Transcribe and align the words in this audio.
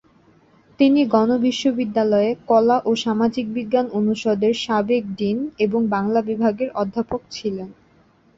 তিনি 0.79 1.01
গণ 1.07 1.29
বিশ্ববিদ্যালয়ে 1.41 2.31
কলা 2.47 2.77
ও 2.85 3.01
সামাজিক 3.03 3.45
বিজ্ঞান 3.53 3.87
অনুষদের 3.99 4.53
সাবেক 4.63 5.03
ডীন 5.17 5.37
এবং 5.65 5.81
বাংলা 5.95 6.19
বিভাগের 6.29 6.69
অধ্যাপক 6.75 7.21
ছিলেন। 7.31 7.69